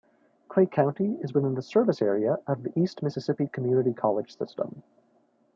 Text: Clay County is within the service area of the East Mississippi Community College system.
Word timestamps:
Clay 0.49 0.65
County 0.65 1.19
is 1.21 1.31
within 1.35 1.53
the 1.53 1.61
service 1.61 2.01
area 2.01 2.39
of 2.47 2.63
the 2.63 2.73
East 2.75 3.03
Mississippi 3.03 3.45
Community 3.45 3.93
College 3.93 4.35
system. 4.35 4.81